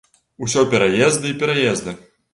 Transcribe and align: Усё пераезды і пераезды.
Усё 0.45 0.63
пераезды 0.71 1.25
і 1.33 1.37
пераезды. 1.45 1.99